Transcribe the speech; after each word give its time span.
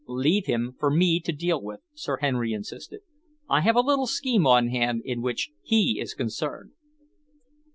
"Leave 0.07 0.47
him 0.47 0.73
for 0.79 0.89
me 0.89 1.19
to 1.19 1.31
deal 1.31 1.61
with," 1.61 1.79
Sir 1.93 2.17
Henry 2.21 2.53
insisted. 2.53 3.01
"I 3.47 3.61
have 3.61 3.75
a 3.75 3.81
little 3.81 4.07
scheme 4.07 4.47
on 4.47 4.69
hand 4.69 5.03
in 5.05 5.21
which 5.21 5.51
he 5.61 5.99
is 5.99 6.15
concerned." 6.15 6.71